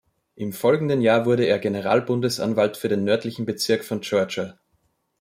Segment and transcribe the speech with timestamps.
[0.35, 4.57] Im folgenden Jahr wurde er Generalbundesanwalt für den nördlichen Bezirk von Georgia.